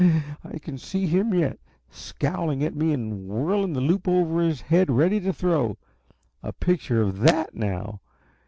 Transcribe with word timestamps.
I 0.43 0.57
can 0.57 0.79
see 0.79 1.05
him 1.05 1.31
yet, 1.31 1.59
scowling 1.91 2.63
at 2.63 2.73
me 2.75 2.91
and 2.91 3.27
whirling 3.27 3.73
the 3.73 3.81
loop 3.81 4.07
over 4.07 4.41
his 4.41 4.59
head 4.61 4.89
ready 4.89 5.19
to 5.19 5.31
throw. 5.31 5.77
A 6.41 6.51
picture 6.51 7.03
of 7.03 7.19
THAT, 7.19 7.53
now! 7.53 8.01